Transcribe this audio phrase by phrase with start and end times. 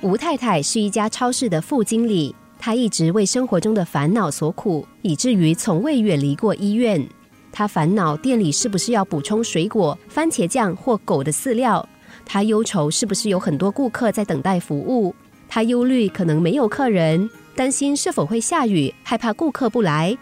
[0.00, 7.04] 吴太太是一家超市的副经理，她一直为生活中的烦恼所苦，以至于从未远离过医院。
[7.50, 11.84] 她烦恼店里是不是要补充水果、番茄酱或狗的饲料；
[12.24, 15.12] 她忧愁是不是有很多顾客在等待服务；
[15.48, 20.16] 她忧虑可能没有客人，担心是否会下雨，害怕顾客不来。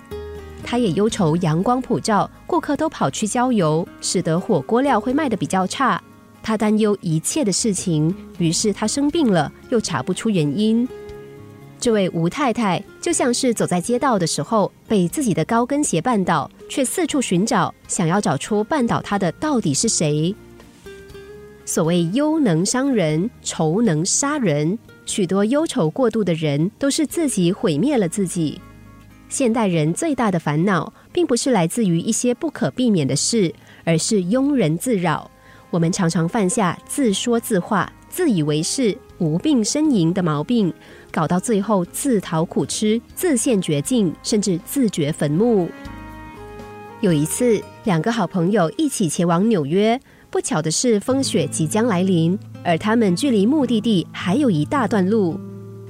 [0.65, 6.03] 她也忧愁阳光普照，顾客都跑去郊游，使得火锅料会卖得比较差。
[6.47, 10.89] 他担忧一切的事情，于是他生病了，又查不出原因。
[11.81, 20.33] 这位吴太太就像是走在街道的时候，被自己的高跟鞋绊倒，却四处寻找，想要找出绊倒她的到底是谁。
[21.65, 28.61] 所谓忧能伤人，愁能杀人，许多忧愁过度的人都是自己毁灭了自己。
[29.29, 35.29] 现代人最大的烦恼，并不是来自于一些不可避免的事，而是庸人自扰。
[35.71, 40.73] 我们常常犯下自说自话、自以为是、无病呻吟的毛病，
[41.11, 45.69] 搞到最后自讨苦吃、自陷绝境，甚至自掘坟墓。
[47.01, 55.39] 有一次，两个好朋友一起前往纽约，不巧的是风雪即将来临，而他们距离目的地还有一大段路。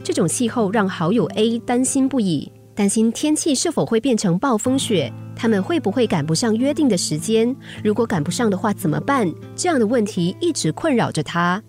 [0.02, 5.12] 这种气候让好友 A 担心不已，担心天气是否会变成暴风雪。
[5.36, 7.54] 他们会不会赶不上约定的时间？
[7.84, 9.30] 如果赶不上的话，怎么办？
[9.54, 11.62] 这样的问题一直困扰着他。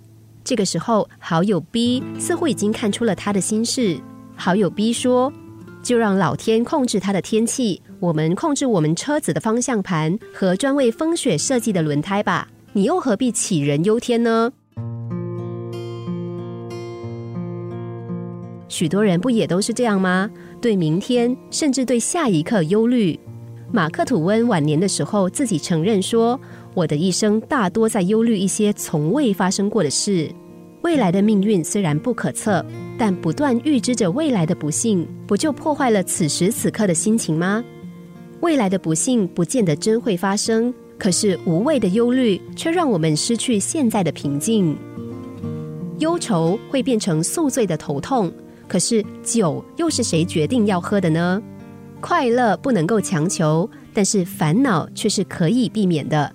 [0.44, 4.00] 这个时候，好友 B 似乎已经看出了他的心事。
[4.38, 5.32] 好友 B 说
[5.84, 12.48] ：“就让老天控制他的天气，我们控制我们车子的方向盘和专为风雪设计的轮胎吧。
[12.72, 14.50] 你又何必杞人忧天呢？”
[18.70, 20.30] 许多人不也都是这样吗？
[20.62, 23.20] 对明天，甚至对下一刻忧虑。
[23.70, 26.40] 马克吐温晚年的时候，自己承认说
[26.74, 30.32] ：“我的一生大多在忧虑一些从未发生过的事。
[30.84, 32.66] 未来的命运虽然不可测，
[32.98, 37.62] 但不断预知着未来的不幸，不就破坏了此时此刻的心情吗？
[38.40, 44.78] 未来的不幸不见得真会发生，可是无谓的忧虑却让我们失去现在的平静。
[46.00, 48.32] 忧愁会变成宿醉的头痛，
[48.68, 51.42] 可是酒又是谁决定要喝的呢？”
[52.00, 56.32] 快乐不能够强求，但是烦恼却是可以避免的。